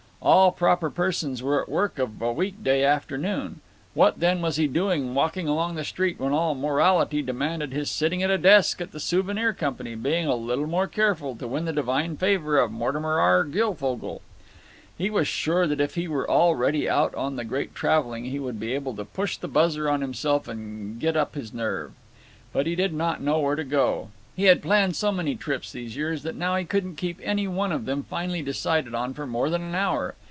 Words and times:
All 0.23 0.51
proper 0.51 0.91
persons 0.91 1.41
were 1.41 1.59
at 1.59 1.67
work 1.67 1.97
of 1.97 2.21
a 2.21 2.31
week 2.31 2.63
day 2.63 2.83
afternoon. 2.83 3.59
What, 3.95 4.19
then, 4.19 4.39
was 4.43 4.57
he 4.57 4.67
doing 4.67 5.15
walking 5.15 5.47
along 5.47 5.73
the 5.73 5.83
street 5.83 6.19
when 6.19 6.31
all 6.31 6.53
morality 6.53 7.23
demanded 7.23 7.73
his 7.73 7.89
sitting 7.89 8.21
at 8.21 8.29
a 8.29 8.37
desk 8.37 8.79
at 8.81 8.91
the 8.91 8.99
Souvenir 8.99 9.51
Company, 9.51 9.95
being 9.95 10.27
a 10.27 10.35
little 10.35 10.67
more 10.67 10.85
careful, 10.85 11.35
to 11.37 11.47
win 11.47 11.65
the 11.65 11.73
divine 11.73 12.17
favor 12.17 12.59
of 12.59 12.71
Mortimer 12.71 13.19
R. 13.19 13.43
Guilfogle? 13.43 14.21
He 14.95 15.09
was 15.09 15.27
sure 15.27 15.65
that 15.65 15.81
if 15.81 15.95
he 15.95 16.07
were 16.07 16.29
already 16.29 16.87
out 16.87 17.15
on 17.15 17.35
the 17.35 17.43
Great 17.43 17.73
Traveling 17.73 18.25
he 18.25 18.37
would 18.37 18.59
be 18.59 18.73
able 18.75 18.95
to 18.97 19.05
"push 19.05 19.37
the 19.37 19.47
buzzer 19.47 19.89
on 19.89 20.01
himself 20.01 20.47
and 20.47 20.99
get 20.99 21.17
up 21.17 21.33
his 21.33 21.51
nerve." 21.51 21.93
But 22.53 22.67
he 22.67 22.75
did 22.75 22.93
not 22.93 23.23
know 23.23 23.39
where 23.39 23.55
to 23.55 23.63
go. 23.63 24.09
He 24.33 24.45
had 24.45 24.61
planned 24.61 24.95
so 24.95 25.11
many 25.11 25.35
trips 25.35 25.73
these 25.73 25.97
years 25.97 26.23
that 26.23 26.35
now 26.37 26.55
he 26.55 26.63
couldn't 26.63 26.95
keep 26.95 27.19
any 27.21 27.49
one 27.49 27.73
of 27.73 27.83
them 27.85 28.01
finally 28.01 28.41
decided 28.41 28.95
on 28.95 29.13
for 29.13 29.27
more 29.27 29.49
than 29.49 29.61
an 29.61 29.75
hour. 29.75 30.15